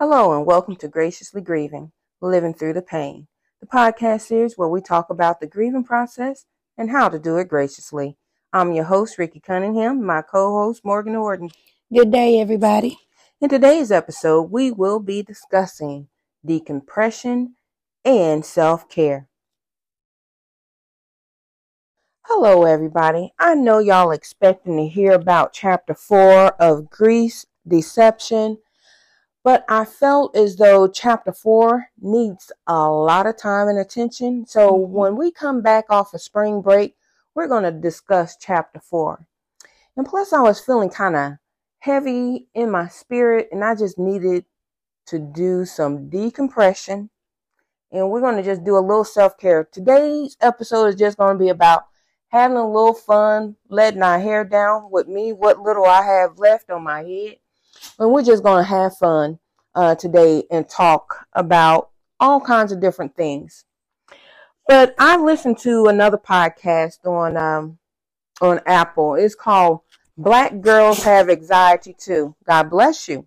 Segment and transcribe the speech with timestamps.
[0.00, 3.28] Hello, and welcome to Graciously Grieving Living Through the Pain,
[3.60, 7.46] the podcast series where we talk about the grieving process and how to do it
[7.46, 8.16] graciously.
[8.52, 11.50] I'm your host, Ricky Cunningham, my co host, Morgan Orton.
[11.92, 12.98] Good day, everybody.
[13.40, 16.08] In today's episode, we will be discussing
[16.44, 17.54] decompression
[18.04, 19.28] and self care.
[22.22, 23.32] Hello, everybody.
[23.38, 28.58] I know y'all expecting to hear about chapter four of Grief Deception,
[29.44, 34.46] but I felt as though chapter four needs a lot of time and attention.
[34.46, 34.88] So Mhm.
[34.88, 36.96] when we come back off of spring break,
[37.34, 39.26] we're going to discuss chapter four.
[39.96, 41.32] And plus, I was feeling kind of
[41.80, 44.46] heavy in my spirit, and I just needed
[45.06, 47.10] to do some decompression.
[47.92, 49.64] And we're going to just do a little self care.
[49.64, 51.84] Today's episode is just going to be about
[52.28, 56.70] having a little fun, letting our hair down with me, what little I have left
[56.70, 57.36] on my head.
[57.98, 59.38] And we're just going to have fun
[59.74, 63.64] uh, today and talk about all kinds of different things.
[64.66, 67.78] But I listened to another podcast on um,
[68.40, 69.14] on Apple.
[69.14, 69.80] It's called
[70.16, 72.34] Black Girls Have Anxiety Too.
[72.46, 73.26] God bless you.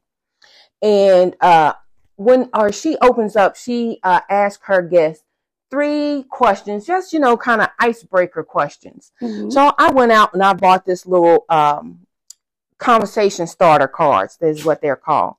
[0.82, 1.74] And uh,
[2.16, 5.24] when or she opens up, she uh, asks her guests
[5.70, 9.12] three questions, just you know, kind of icebreaker questions.
[9.22, 9.52] Mhm.
[9.52, 12.07] So I went out and I bought this little um,
[12.78, 14.38] conversation starter cards.
[14.42, 15.36] Is what they're called.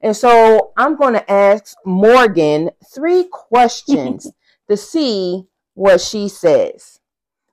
[0.00, 4.30] And so I'm going to ask Morgan three questions
[4.68, 7.00] to see what she says.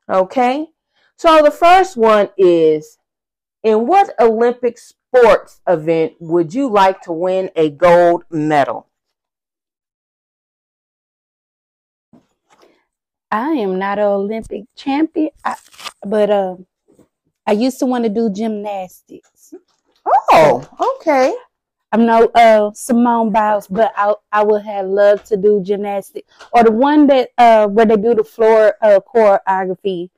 [0.09, 0.67] Okay.
[1.15, 2.97] So the first one is
[3.63, 8.87] In what Olympic sports event would you like to win a gold medal?
[13.31, 15.55] I am not an Olympic champion, I,
[16.03, 16.55] but uh,
[17.49, 19.55] I used to want to do gymnastics.
[20.05, 21.33] Oh, okay.
[21.91, 26.63] I'm no uh, Simone Biles, but I I would have loved to do gymnastics or
[26.63, 30.11] the one that uh, where they do the floor uh, choreography.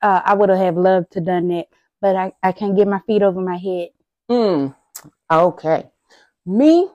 [0.00, 1.66] Uh, I would have loved to done that,
[2.00, 3.90] but I, I can't get my feet over my head.
[4.30, 4.74] Mm,
[5.30, 5.84] okay.
[6.46, 6.88] Me,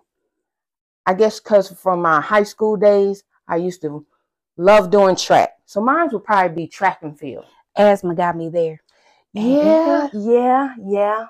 [1.05, 4.03] I guess because from my high school days, I used to
[4.57, 5.51] love doing track.
[5.67, 7.45] So mine would probably be track and field.
[7.77, 8.81] Asthma got me there.
[9.35, 11.27] Yeah, yeah, yeah.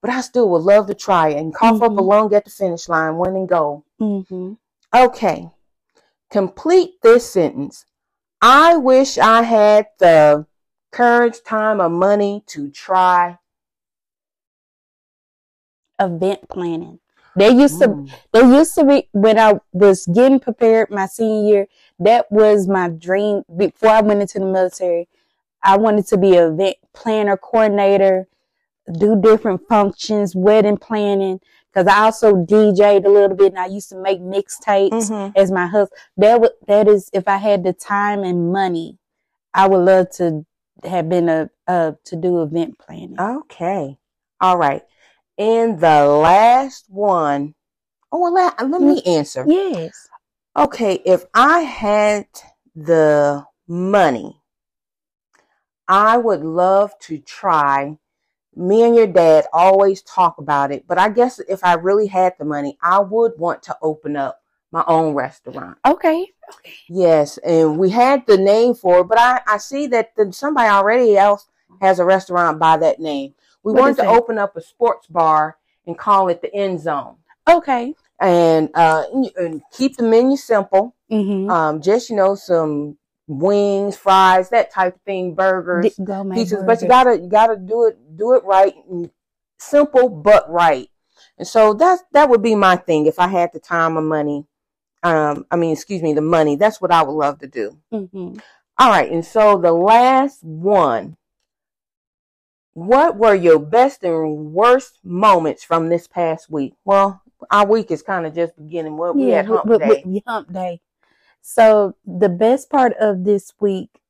[0.00, 2.06] But I still would love to try it and cough up a Mhm.
[2.06, 3.84] lung at the finish line, win and go.
[3.98, 4.54] hmm
[4.94, 5.50] Okay.
[6.30, 7.84] Complete this sentence.
[8.40, 10.46] I wish I had the
[10.92, 13.38] courage, time, or money to try.
[15.98, 17.00] Event planning.
[17.36, 18.10] They used to Mm.
[18.32, 21.68] They used to be when I was getting prepared my senior year.
[21.98, 25.08] That was my dream before I went into the military.
[25.66, 28.28] I wanted to be an event planner, coordinator,
[28.98, 31.40] do different functions, wedding planning.
[31.72, 35.32] Because I also DJ'd a little bit, and I used to make mixtapes Mhm.
[35.36, 36.00] as my husband.
[36.16, 38.96] That would that is if I had the time and money,
[39.52, 40.46] I would love to
[40.84, 43.16] have been a uh to do event planning.
[43.20, 43.98] Okay.
[44.40, 44.82] All right.
[45.36, 47.54] And the last one.
[48.10, 49.44] Oh, well, let, let me answer.
[49.46, 50.08] yes.
[50.56, 50.94] Okay.
[51.04, 52.26] If I had
[52.74, 54.35] the money,
[55.88, 57.96] I would love to try.
[58.54, 62.34] Me and your dad always talk about it, but I guess if I really had
[62.38, 64.40] the money, I would want to open up
[64.72, 65.76] my own restaurant.
[65.86, 66.32] Okay.
[66.58, 66.72] Okay.
[66.88, 70.68] Yes, and we had the name for it, but I, I see that the, somebody
[70.70, 71.48] already else
[71.82, 73.34] has a restaurant by that name.
[73.62, 74.08] We What wanted to that?
[74.16, 77.16] open up a sports bar and call it the End Zone,
[77.48, 77.94] Okay.
[78.20, 80.94] and uh, and- and keep the menu simple.
[81.10, 81.50] Mm-hmm.
[81.50, 82.96] Um, just you know, some
[83.26, 85.84] wings, fries, that type of thing, burgers,
[86.38, 86.66] pizzas.
[86.66, 88.74] But you gotta you gotta do it do it right,
[89.58, 90.88] simple but right.
[91.38, 94.46] And so that's that would be my thing if I had the time or money.
[95.02, 96.56] Um, I mean, excuse me, the money.
[96.56, 97.78] That's what I would love to do.
[97.92, 98.40] Mhm.
[98.78, 101.16] All right, and so the last one.
[102.74, 106.74] What were your best and worst moments from this past week?
[106.84, 108.98] Well, our week is kind of just beginning.
[108.98, 110.22] Well, we had hump day.
[110.26, 110.80] hump day.
[111.56, 114.00] So the best part of this week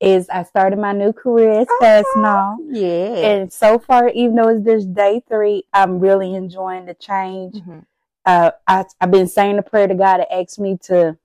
[0.00, 2.56] is I started my new career as fast now.
[2.70, 3.32] yeah.
[3.32, 7.56] And so far, even though it's just day three, I'm really enjoying the change.
[7.56, 7.84] Mhm.
[8.24, 11.18] Uh, I, I've been saying a prayer to God to ask me to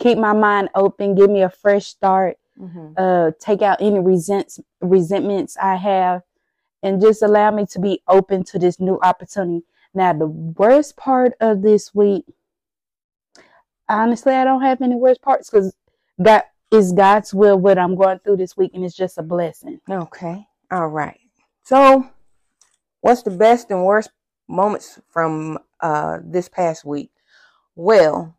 [0.00, 2.94] keep my mind open, give me a fresh start, Mhm.
[2.96, 6.22] uh, take out any resents, resentments I have,
[6.82, 9.64] and just allow me to be open to this new opportunity.
[9.94, 12.24] Now, the worst part of this week,
[13.88, 15.74] honestly, I don't have any worst parts because
[16.18, 19.80] that is God's will what I'm going through this week, and it's just a blessing.
[19.90, 20.46] Okay.
[20.70, 21.20] All right.
[21.62, 22.08] So,
[23.00, 24.10] what's the best and worst
[24.48, 27.10] moments from uh, this past week?
[27.74, 28.36] Well,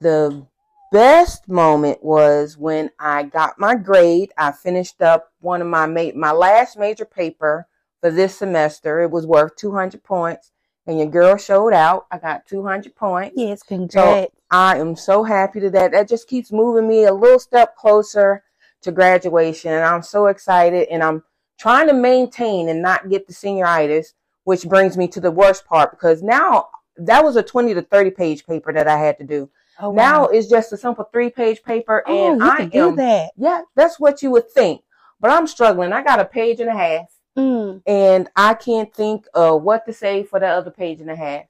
[0.00, 0.46] the
[0.92, 4.32] best moment was when I got my grade.
[4.36, 7.66] I finished up one of my ma- my last major paper
[8.00, 9.00] for this semester.
[9.00, 10.52] It was worth 200 points,
[10.86, 12.06] and your girl showed out.
[12.10, 13.34] I got 200 points.
[13.36, 14.32] Yes, congrats.
[14.32, 15.92] So I am so happy to that.
[15.92, 18.42] That just keeps moving me a little step closer
[18.82, 20.88] to graduation, and I'm so excited.
[20.88, 21.22] And I'm
[21.58, 24.14] trying to maintain and not get the senioritis,
[24.44, 28.10] which brings me to the worst part because now that was a 20 to 30
[28.10, 29.48] page paper that I had to do.
[29.80, 29.94] oh, wow.
[29.94, 32.96] Now it's just a simple three page paper, oh, and you I can do am
[32.96, 33.30] that.
[33.36, 34.82] yeah, that's what you would think.
[35.20, 35.92] But I'm struggling.
[35.92, 37.06] I got a page and a half,
[37.36, 37.82] Mm.
[37.86, 41.44] and I can't think of what to say for the other page and a half.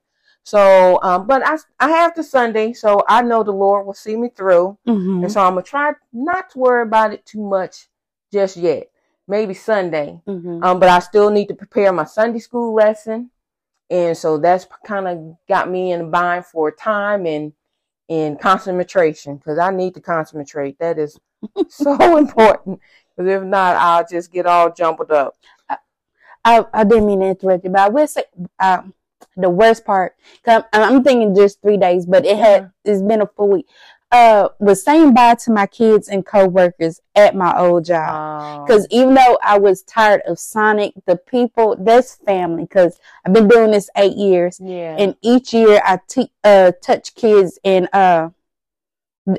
[0.45, 4.17] So, um, but I I have the Sunday, so I know the Lord will see
[4.17, 7.89] me through, hmm and so I'm gonna try not to worry about it too much
[8.33, 8.91] just yet.
[9.29, 13.31] Maybe Sunday, hmm um, but I still need to prepare my Sunday school lesson,
[13.91, 17.53] and so that's kind of got me in a bind for time and
[18.09, 20.79] and concentration because I need to concentrate.
[20.79, 21.19] That is
[21.69, 22.81] so important.
[23.17, 25.35] Because if not, I'll just get all jumbled up.
[26.45, 28.25] I, I didn't mean to interrupt you, but I will say
[28.59, 28.95] um,
[29.37, 30.17] the worst part.
[30.47, 33.67] I'm, I'm thinking just three days, but it had it's been a full week.
[34.11, 38.67] Uh, was saying bye to my kids and coworkers at my old job.
[38.67, 42.65] Because even though I was tired of Sonic, the people that's family.
[42.65, 47.15] Because I've been doing this eight years, yeah, and each year I te- uh touch
[47.15, 48.29] kids and uh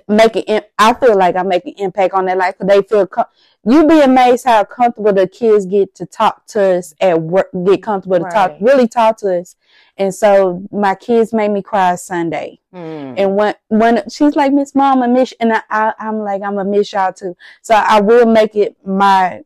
[0.07, 0.61] make an.
[0.77, 2.57] I feel like I make an impact on their life.
[2.57, 3.07] 'cause they feel.
[3.07, 3.25] Com-
[3.65, 7.47] you be amazed how comfortable the kids get to talk to us at work.
[7.65, 9.55] Get comfortable to talk, really talk to us.
[9.97, 12.59] And so my kids made me cry Sunday.
[12.73, 13.13] Mm.
[13.17, 16.55] And when when she's like, Miss Mom, I miss, and I, I I'm like, I'm
[16.55, 17.37] gonna miss y'all too.
[17.61, 19.43] So I will make it my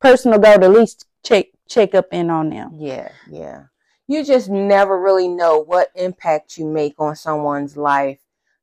[0.00, 2.70] personal goal to at least check check up in on them.
[2.76, 3.64] yeah, yeah.
[4.08, 8.18] You just never really know what impact you make on someone's life.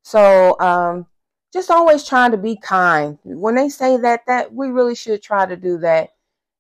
[0.10, 1.06] So, um,
[1.54, 3.20] just always trying to be kind.
[3.24, 6.10] When they say that, that we really should try to do that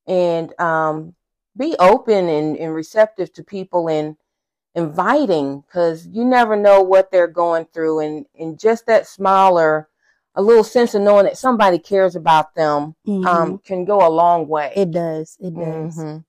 [0.05, 1.15] and um,
[1.57, 4.17] be open and, and receptive to people and
[4.75, 9.89] inviting because you never know what they're going through and, and just that smile or
[10.35, 13.25] a little sense of knowing that somebody cares about them Mhm.
[13.25, 14.73] um, can go a long way.
[14.75, 15.37] it does.
[15.39, 15.97] It does.
[15.97, 16.23] Mhm.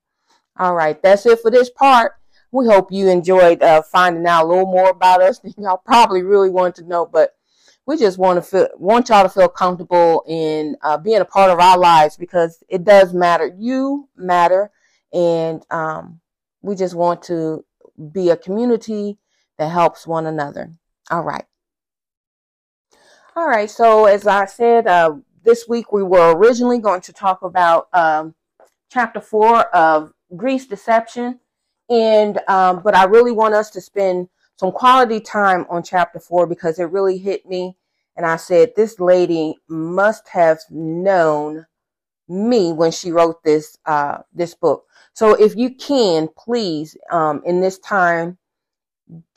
[0.57, 2.13] All right, that's it for this part.
[2.51, 5.39] We hope you enjoyed uh, finding out a little more about us.
[5.39, 7.35] than Y'all probably really want to know, but
[7.85, 11.51] we just want to feel want y'all to feel comfortable in uh, being a part
[11.51, 13.53] of our lives because it does matter.
[13.57, 14.71] You matter,
[15.11, 16.19] and um,
[16.61, 17.65] we just want to
[18.11, 19.17] be a community
[19.57, 20.71] that helps one another.
[21.09, 21.45] All right.
[23.35, 23.69] All right.
[23.69, 28.35] So as I said, uh, this week we were originally going to talk about um,
[28.89, 31.40] chapter four of Grief Deception,
[31.91, 36.47] and um, but I really want us to spend some quality time on chapter four
[36.47, 37.75] because it really hit me,
[38.15, 41.65] and I said this lady must have known
[42.29, 44.85] me when she wrote this uh, this book.
[45.13, 48.37] So if you can, please, um, in this time,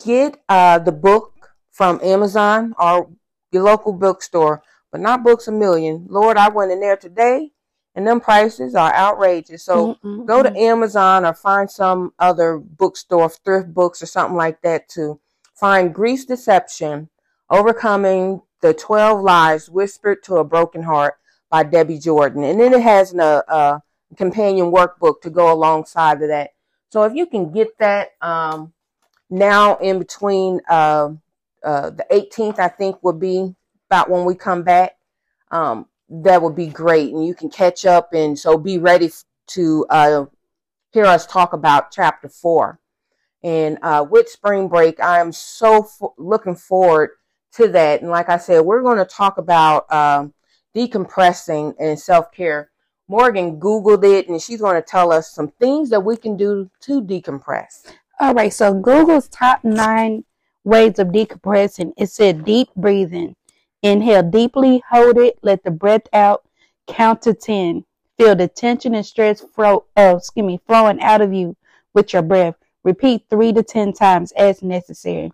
[0.04, 3.10] get uh, the book from Amazon or
[3.50, 4.62] your local bookstore,
[4.92, 6.06] but not Books a Million.
[6.08, 7.50] Lord, I went in there today,
[7.94, 9.64] and them prices are outrageous.
[9.64, 10.26] So Mm-mm-mm.
[10.26, 15.20] go to Amazon or find some other bookstore, thrift books or something like that to
[15.54, 17.08] find Grief Deception,
[17.50, 21.14] Overcoming the 12 Lies Whispered to a Broken Heart
[21.50, 22.42] by Debbie Jordan.
[22.42, 23.82] And then it has an, uh, a
[24.16, 26.50] companion workbook to go alongside of that.
[26.88, 28.72] So if you can get that um,
[29.30, 31.10] now in between uh,
[31.62, 33.54] uh, the 18th, I think would be
[33.90, 34.96] about when we come back.
[35.50, 38.12] Um, that would be great, and you can catch up.
[38.12, 39.10] And so be ready
[39.48, 40.24] to uh,
[40.92, 42.78] hear us talk about chapter four.
[43.42, 47.10] And uh, with spring break, I am so fo- looking forward
[47.52, 48.00] to that.
[48.00, 50.32] And like I said, we're going to talk about um,
[50.74, 52.70] decompressing and self care.
[53.06, 56.70] Morgan Googled it, and she's going to tell us some things that we can do
[56.80, 57.92] to decompress.
[58.18, 60.24] All right, so Google's top nine
[60.64, 61.92] ways of decompressing.
[61.98, 63.36] It said deep breathing.
[63.84, 66.42] Inhale deeply, hold it, let the breath out,
[66.86, 67.84] count to 10.
[68.16, 71.54] Feel the tension and stress flow, uh, excuse me, flowing out of you
[71.92, 72.54] with your breath.
[72.82, 75.32] Repeat three to 10 times as necessary.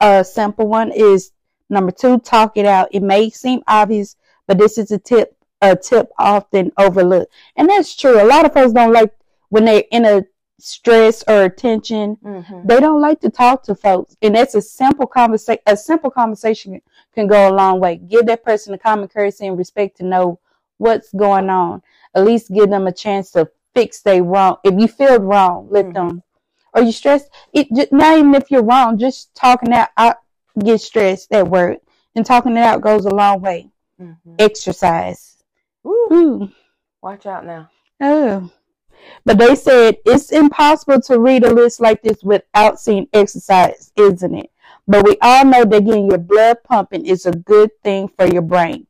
[0.00, 1.32] A simple one is
[1.68, 2.88] number two, talk it out.
[2.90, 7.30] It may seem obvious, but this is a tip, a tip often overlooked.
[7.54, 8.22] And that's true.
[8.22, 9.12] A lot of folks don't like
[9.50, 10.24] when they're in a
[10.60, 12.66] stress or tension Mm-hmm.
[12.66, 16.80] they don't like to talk to folks and that's a simple conversation a simple conversation
[17.14, 20.38] can go a long way give that person a common courtesy and respect to know
[20.78, 21.82] what's going on
[22.14, 25.86] at least give them a chance to fix they wrong if you feel wrong let
[25.86, 25.94] Mhm.
[25.94, 26.22] them
[26.72, 30.14] or you stressed, it just, not even if you're wrong, just talking out, I
[30.62, 31.78] get stressed at work,
[32.14, 33.72] and talking it out goes a long way.
[34.00, 34.34] Mm-hmm.
[34.38, 35.42] Exercise.
[35.82, 36.06] Woo.
[36.12, 36.52] Ooh.
[37.02, 37.70] Watch out now.
[38.00, 38.48] Oh.
[39.24, 44.34] But they said it's impossible to read a list like this without seeing exercise, isn't
[44.34, 44.50] it?
[44.88, 48.42] But we all know that getting your blood pumping is a good thing for your
[48.42, 48.86] brain.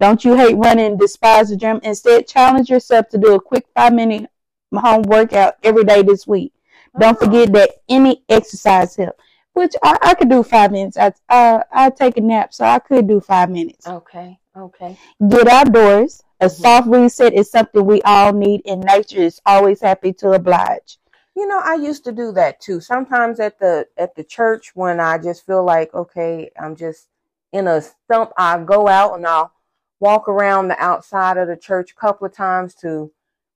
[0.00, 1.80] Don't you hate running and despise the gym?
[1.82, 4.28] Instead, challenge yourself to do a quick five minute
[4.74, 6.52] home workout every day this week.
[6.98, 7.24] Don't Oh.
[7.26, 10.96] forget that any exercise helps, which I, I could do five minutes.
[10.96, 13.86] I, uh, I take a nap, so I could do five minutes.
[13.86, 14.38] Okay.
[14.56, 14.98] Okay.
[15.28, 16.22] Get outdoors.
[16.42, 16.50] A Mhm.
[16.50, 20.98] soft reset is something we all need, and nature is always happy to oblige.
[21.36, 22.80] You know, I used to do that too.
[22.80, 27.06] Sometimes at the at the church when I just feel like okay, I'm just
[27.52, 29.52] in a stump, I go out and I'll
[30.00, 33.12] walk around the outside of the church a couple of times to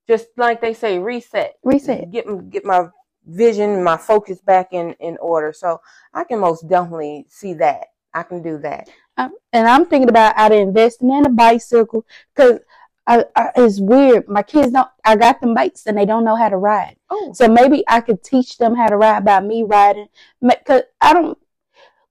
[0.07, 1.57] just like they say reset.
[1.65, 2.09] Reset.
[2.13, 2.89] Get get my
[3.27, 5.53] vision, my focus back in in order.
[5.53, 5.81] So
[6.15, 7.89] I can most definitely see that.
[8.17, 8.89] I can do that.
[9.19, 12.61] Um, and I'm thinking about either investing in a bicycle because
[13.07, 14.27] I, I, it's weird.
[14.27, 14.89] My kids don't.
[15.05, 16.97] I got them bikes and they don't know how to ride.
[17.11, 20.09] Oh, So maybe I could teach them how to ride by me riding.
[20.41, 21.39] Because I don't.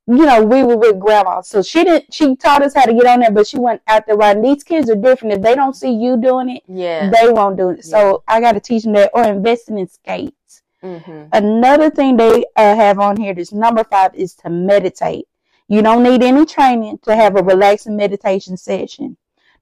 [0.07, 2.13] You know, we were with grandma, so she didn't.
[2.13, 4.43] She taught us how to get on there, but she went out there riding.
[4.43, 5.33] These kids are different.
[5.33, 7.09] If they don't see you doing it, yeah.
[7.09, 7.83] they won't do it.
[7.83, 10.62] So I got to teach them that, or investing in skates.
[10.81, 15.27] hmm Another thing they uh, have on here, this number five, is to meditate.
[15.67, 19.17] You don't need any training to have a relaxing meditation session.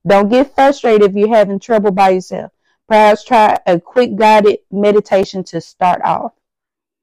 [0.06, 2.52] Don't get frustrated if you're having trouble by yourself.
[2.88, 6.34] Perhaps try a quick guided meditation to start off.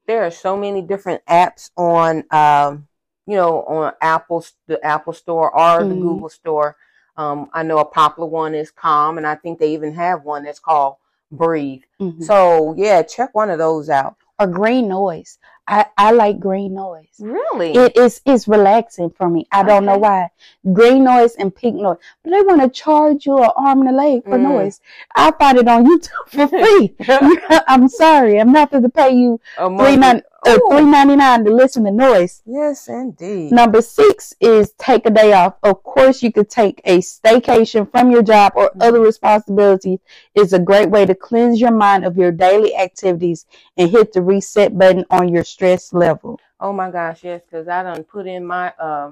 [0.07, 2.89] there are so many different apps on um
[3.27, 6.01] you know on apple the apple store or the Mhm.
[6.01, 6.77] google store
[7.17, 10.43] um i know a popular one is calm and i think they even have one
[10.45, 10.97] that's called
[11.31, 12.23] breathe Mhm.
[12.25, 15.39] so yeah check one of those out Or green noise.
[15.69, 17.15] I, I like green noise.
[17.21, 19.47] really It is it's relaxing for me.
[19.53, 20.31] I don't know why.
[20.73, 21.99] Green noise and pink noise.
[22.25, 24.49] But they want to charge you an arm and a leg for Mm.
[24.51, 24.81] noise.
[25.15, 26.97] I find it on YouTube for free.
[27.69, 28.41] I'm sorry.
[28.41, 30.69] I'm not going to pay you A three nine Ooh.
[30.71, 32.43] three ninety nine to listen to noise.
[32.47, 35.55] yes indeed Number six is take a day off.
[35.63, 38.83] Of course, you could take a staycation from your job or Mhm.
[38.83, 39.99] other responsibilities.
[40.35, 43.45] It's a great way to cleanse your mind of your daily activities
[43.77, 46.39] and hit the reset button on your stress level.
[46.61, 49.11] oh my gosh yes because i done put in my uh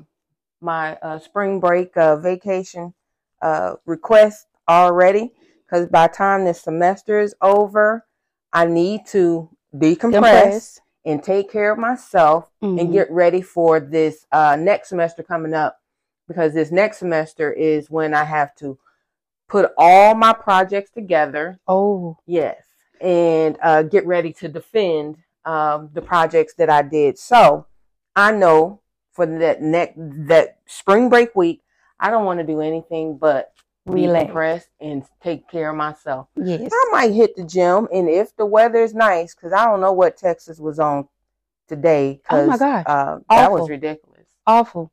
[0.61, 2.93] my uh spring break uh vacation
[3.43, 5.33] uh request already
[5.65, 8.05] because by the time this semester is over
[8.53, 10.81] i need to decompress Compress.
[11.09, 12.93] And take care of myself and Mhm.
[12.93, 15.81] get ready for this uh, next semester coming up
[16.29, 18.79] because this next semester is when I have to
[19.49, 21.59] put all my projects together.
[21.67, 22.63] oh, Yes,
[23.01, 27.19] and uh, get ready to defend um, the projects that I did.
[27.19, 27.65] So
[28.15, 28.81] I know
[29.13, 31.63] for that next that spring break week,
[31.99, 33.53] I don't want to do anything but
[33.93, 34.69] Relax.
[34.81, 36.29] and take care of myself.
[36.37, 36.71] yes.
[36.73, 39.93] I might hit the gym, and if the weather is nice, because I don't know
[39.93, 41.09] what Texas was on
[41.69, 42.21] today.
[42.31, 42.85] Oh my gosh.
[42.87, 44.27] uh, that was ridiculous.
[44.47, 44.91] Awful.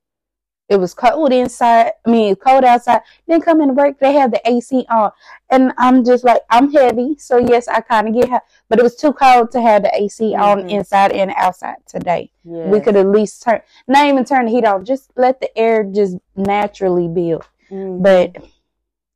[0.68, 1.92] It was cold inside.
[2.08, 3.02] I mean, cold outside.
[3.28, 5.12] Then come in to work, they have the AC on,
[5.52, 8.82] and I'm just like, I'm heavy, so yes, I kind of get hot, but it
[8.82, 10.70] was too cold to have the AC on Mhm.
[10.72, 12.32] inside and outside today.
[12.44, 12.68] Yes.
[12.72, 15.84] We could at least turn, not even turn the heat on, just let the air
[15.84, 17.48] just naturally build.
[17.70, 18.02] Mhm.
[18.02, 18.44] But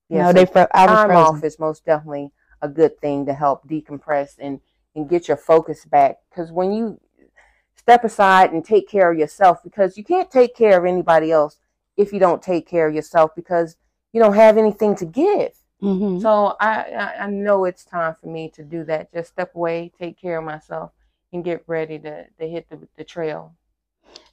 [0.10, 1.36] Yeah, no, so they fro- I was time frozen.
[1.38, 4.60] off is most definitely a good thing to help decompress and
[4.96, 6.18] and get your focus back.
[6.30, 7.00] Because when you
[7.76, 11.58] step aside and take care of yourself, because you can't take care of anybody else
[11.96, 13.78] if you don't take care of yourself, because
[14.14, 15.54] you don't have anything to give.
[15.82, 16.22] Mhm.
[16.22, 19.14] So I, I I know it's time for me to do that.
[19.14, 20.92] Just step away, take care of myself,
[21.32, 23.54] and get ready to to hit the the trail.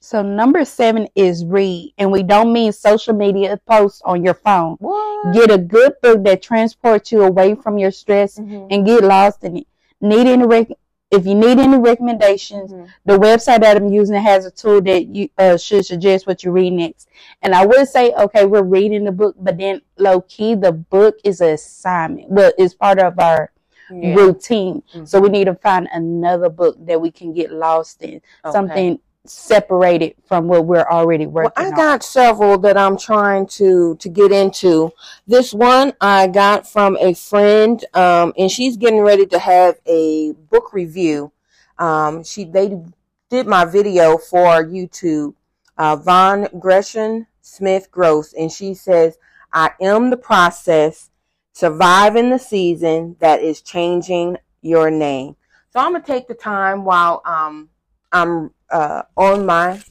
[0.01, 4.77] So number seven is read, and we don't mean social media posts on your phone.
[4.79, 5.35] What?
[5.35, 8.69] Get a good book that transports you away from your stress Mhm.
[8.71, 9.67] and get lost in it.
[10.01, 10.79] Need any rec-
[11.11, 12.89] if you need any recommendations, Mhm.
[13.05, 16.51] the website that I'm using has a tool that you uh, should suggest what you
[16.51, 17.09] read next.
[17.43, 21.17] And I would say, okay, we're reading the book, but then low key, the book
[21.25, 22.29] is an assignment.
[22.31, 23.51] Well, it's part of our
[23.91, 24.15] Yeah.
[24.17, 24.83] routine.
[25.05, 28.53] So we need to find another book that we can get lost in, Okay.
[28.53, 31.75] something separated from what we're already Well, working I on.
[31.75, 34.93] got several that I'm trying to to get into.
[35.27, 40.33] This one I got from a friend, um, and she's getting ready to have a
[40.33, 41.33] book review.
[41.79, 42.81] Um, she they
[43.31, 45.35] did my video for YouTube.
[45.79, 49.19] Uh, Von Gresham Smith Gross, and she says,
[49.53, 51.11] "I am the process,
[51.53, 55.37] surviving the season that is changing your name."
[55.71, 57.69] So I'm gonna take the time while um
[58.13, 59.83] I'm uh, on my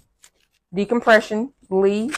[0.73, 2.17] decompression leave,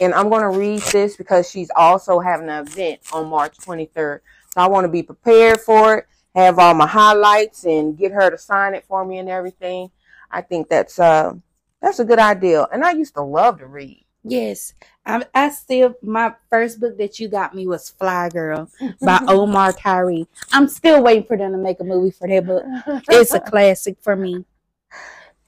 [0.00, 4.20] and I'm gonna read this because she's also having an event on March 23rd.
[4.50, 8.30] So I want to be prepared for it, have all my highlights, and get her
[8.30, 9.90] to sign it for me and everything.
[10.30, 11.34] I think that's uh
[11.80, 14.04] that's a good idea, and I used to love to read.
[14.24, 14.72] Yes,
[15.04, 18.70] I, I still my first book that you got me was Fly Girl
[19.00, 20.28] by Omar Tyree.
[20.52, 22.64] I'm still waiting for them to make a movie for that book.
[23.08, 24.44] It's a classic for me.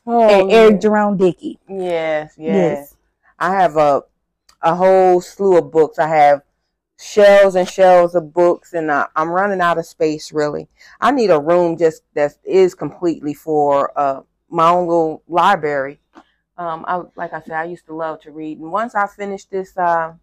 [0.06, 1.58] Oh, and Eric Jerome Dickey.
[1.68, 2.96] Yes, yes,
[3.38, 4.02] I have a
[4.62, 5.98] a whole slew of books.
[5.98, 6.42] I have
[6.98, 10.32] shelves and shelves of books, and I, I'm running out of space.
[10.32, 10.68] Really,
[11.00, 16.00] I need a room just that is completely for uh, my own little library.
[16.58, 19.44] Um, I like I said, I used to love to read, and once I finish
[19.46, 20.14] this uh,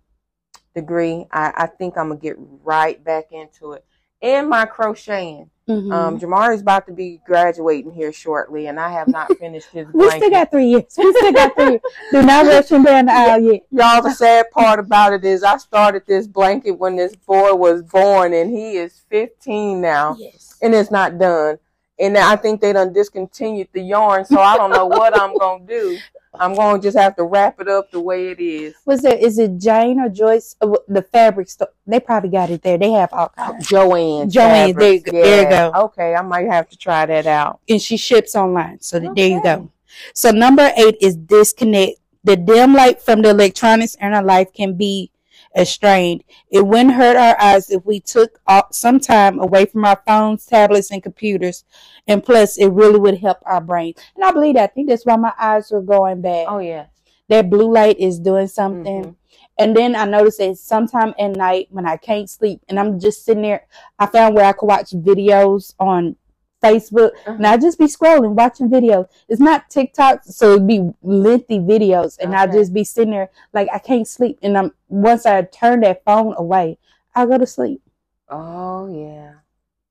[0.76, 3.86] degree, I, I think I'm gonna get right back into it.
[4.22, 5.50] And my crocheting.
[5.70, 5.94] Mhm.
[5.94, 9.94] Um, Jamari's about to be graduating here shortly, and I have not finished his blanket.
[9.96, 10.18] we blanket.
[10.25, 10.84] still got three years.
[10.98, 11.82] We still got three years.
[12.12, 13.62] Do not rush him down the aisle yet.
[13.72, 17.84] Y'all, the sad part about it is I started this blanket when this boy was
[17.84, 20.58] born, and he is 15 now, Yes.
[20.62, 21.58] and it's not done.
[22.01, 25.63] And I think they done discontinued the yarn, so I don't know what I'm gonna
[25.65, 25.98] do.
[26.34, 28.74] I'm gonna just have to wrap it up the way it is.
[28.86, 29.17] Was there?
[29.17, 30.55] Is it Jane or Joyce?
[30.62, 31.70] Uh, the fabric store.
[31.86, 32.77] They probably got it there.
[32.77, 33.67] They have all kinds.
[33.67, 34.29] Joanne.
[34.29, 35.72] Joanne, there you go- there you go.
[35.86, 37.60] Okay, I might have to try that out.
[37.70, 38.79] and she ships online.
[38.81, 39.70] So th- there you go.
[40.13, 41.98] So number eight is disconnect.
[42.24, 45.12] The dim light from the electronics in our life can be
[45.55, 46.24] estranged.
[46.50, 48.39] It wouldn't hurt our eyes if we took
[48.72, 51.63] some time away from our phones, tablets, and computers.
[52.08, 53.93] And plus, it really would help our brain.
[54.15, 54.72] And I believe that.
[54.72, 56.48] I think that's why my eyes are going bad.
[56.50, 56.86] Oh yeah.
[57.29, 59.03] That blue light is doing something.
[59.03, 59.15] Mhm.
[59.58, 63.24] And then I noticed that sometime at night when I can't sleep and I'm just
[63.24, 63.67] sitting there,
[64.00, 66.15] I found where I could watch videos on
[66.63, 69.08] Facebook and I just be scrolling, watching videos.
[69.27, 72.53] It's not TikTok, so it'd be lengthy videos and I Okay.
[72.53, 74.39] just be sitting there like I can't sleep.
[74.41, 76.77] And I'm once I turn that phone away,
[77.16, 77.81] I go to sleep.
[78.29, 79.33] Oh yeah.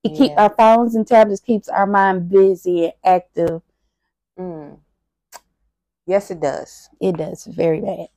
[0.03, 3.61] It keep our phones and tablets keeps our mind busy and active.
[4.39, 4.79] Mm.
[6.07, 6.89] Yes, it does.
[6.99, 8.07] It does very bad.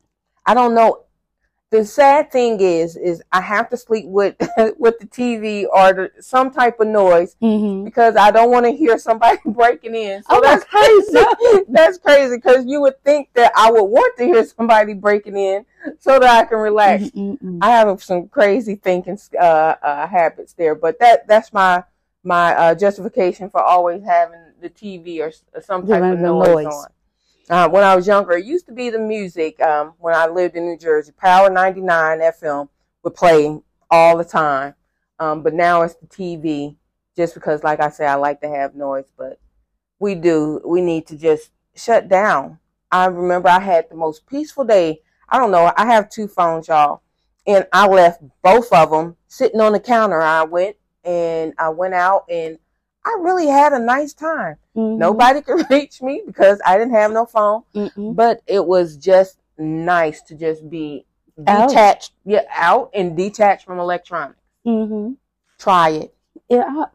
[0.46, 1.05] I don't know.
[1.74, 4.37] The sad thing is, is I have to sleep with
[4.78, 7.84] with the TV or the, some type of noise Mm-hmm.
[7.84, 10.22] because I don't want to hear somebody breaking in.
[10.22, 11.64] So Oh, that's crazy.
[11.68, 15.66] that's crazy because you would think that I would want to hear somebody breaking in
[15.98, 17.10] so that I can relax.
[17.10, 17.58] Mm-mm-mm.
[17.60, 21.82] I have some crazy thinking uh, uh, habits there, but that that's my
[22.22, 26.66] my uh, justification for always having the TV or s- some type of noise, noise.
[26.66, 26.87] on.
[27.50, 29.61] Uh, when I was younger, it used to be the music.
[29.61, 32.68] Um, when I lived in New Jersey, Power 99 FM
[33.02, 34.74] would play all the time.
[35.18, 36.76] Um, but now it's the TV,
[37.16, 39.04] just because, like I said, I like to have noise.
[39.16, 39.38] But
[39.98, 42.59] we do, we need to just shut down.
[42.90, 45.00] I remember I had the most peaceful day.
[45.28, 45.72] I don't know.
[45.76, 47.02] I have two phones, y'all,
[47.46, 50.20] and I left both of them sitting on the counter.
[50.20, 52.59] I went and I went out and
[53.07, 54.57] I really had a nice time.
[54.77, 54.97] Mhm.
[54.99, 58.14] Nobody could reach me because I didn't have no phone, Mm-mm.
[58.17, 61.05] but it was just nice to just be
[61.47, 61.69] Out.
[61.69, 64.40] detached, yeah, out and detached from electronics.
[64.67, 65.12] Mm-hmm.
[65.59, 66.14] Try it.
[66.49, 66.87] Yeah, I,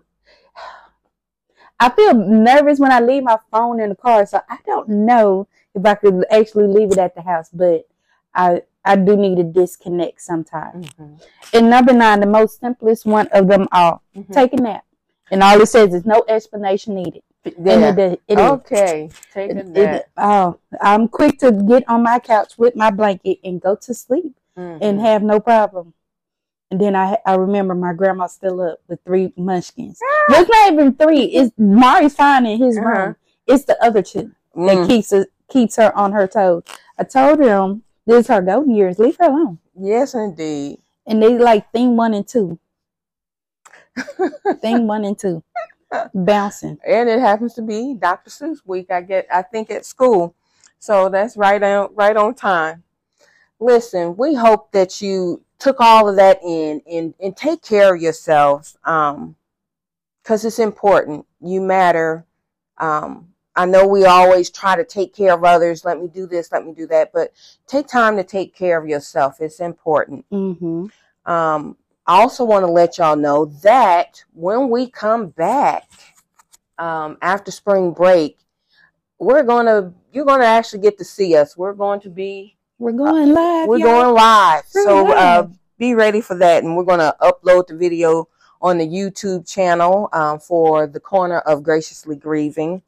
[1.80, 5.48] I feel nervous when I leave my phone in the car, so I don't know
[5.76, 7.50] if I could actually leave it at the house.
[7.54, 7.88] But
[8.34, 10.88] I I do need to disconnect sometimes.
[10.90, 11.22] Mhm.
[11.54, 14.32] And number nine, the most simplest one of them all, Mhm.
[14.34, 14.84] take a nap.
[15.32, 17.22] And all it says is no explanation needed.
[17.46, 17.96] And Yeah.
[17.98, 19.10] it, it okay.
[19.36, 23.76] It- it- oh, I'm quick to get on my couch with my blanket and go
[23.76, 24.80] to sleep Mhm.
[24.82, 25.94] and have no problem.
[26.72, 30.00] And then I I remember my grandma still up with three munchkins.
[30.28, 31.24] Well, it's not even three.
[31.24, 32.88] It's Mari's fine in his Uh-huh.
[32.90, 33.16] room.
[33.48, 34.88] It's the other two that Mm.
[34.88, 36.64] keeps her, keeps her on her toes.
[36.98, 39.00] I told them this is her golden years.
[39.00, 39.58] Leave her alone.
[39.76, 40.80] Yes, indeed.
[41.08, 42.60] And they like thing one and two.
[44.62, 45.44] thing one and two.
[46.14, 46.78] Bouncing.
[46.88, 48.30] and it happens to be Dr.
[48.30, 48.92] Seuss week.
[48.92, 50.36] I get, I think at school,
[50.78, 52.84] so that's right on, right on time.
[53.60, 58.02] Listen, we hope that you took all of that in and and take care of
[58.02, 59.36] yourselves, um,
[60.24, 61.26] because it's important.
[61.42, 62.26] You matter.
[62.78, 65.84] Um, I know we always try to take care of others.
[65.84, 66.52] Let me do this.
[66.52, 67.12] Let me do that.
[67.12, 67.34] But
[67.68, 69.42] take time to take care of yourself.
[69.42, 70.26] It's important.
[70.32, 70.86] Mm-hmm.
[71.30, 71.76] Um,
[72.10, 75.88] I also want to let y'all know that when we come back
[76.80, 78.40] um, after spring break,
[79.20, 81.56] we're gonna you're gonna actually get to see us.
[81.56, 83.68] We're going to be We're going live.
[83.68, 84.02] we're y'all.
[84.02, 88.28] going live, We're so uh, be ready for that, and we're gonna upload the video
[88.60, 92.82] on the YouTube channel um, for the corner of Graciously Grieving.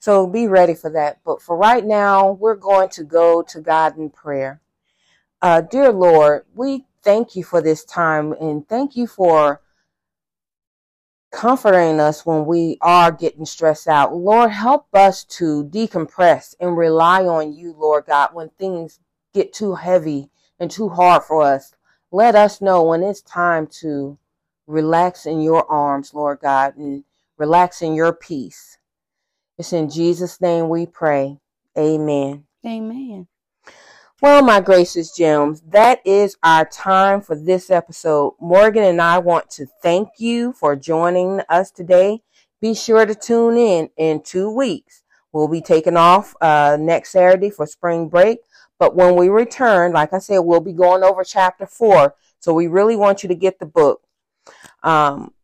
[0.00, 1.20] So be ready for that.
[1.24, 4.60] But for right now, we're going to go to God in prayer.
[5.40, 9.62] Uh, dear Lord, we thank you for this time and thank you for
[11.30, 14.12] comforting us when we are getting stressed out.
[14.12, 18.98] Lord, help us to decompress and rely on you, Lord God, when things
[19.32, 21.74] get too heavy and too hard for us.
[22.10, 24.18] Let us know when it's time to
[24.66, 27.04] relax in your arms, Lord God, and
[27.38, 28.78] relax in your peace.
[29.58, 31.38] It's in Jesus' name we pray.
[31.78, 32.46] Amen.
[32.66, 33.28] Amen.
[34.22, 38.32] Well, my gracious gems, that is our time for this episode.
[38.40, 42.22] Morgan and I want to thank you for joining us today.
[42.62, 45.02] Be sure to tune in in two weeks.
[45.34, 48.38] We'll be taking off uh, next Saturday for spring break.
[48.78, 52.14] But when we return, like I said, we'll be going over chapter four.
[52.40, 54.00] So we really want you to get the book.
[54.82, 55.34] Um,